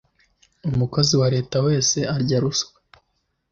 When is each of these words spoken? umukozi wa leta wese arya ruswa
umukozi 0.69 1.13
wa 1.21 1.27
leta 1.35 1.57
wese 1.65 1.97
arya 2.15 2.37
ruswa 2.43 2.77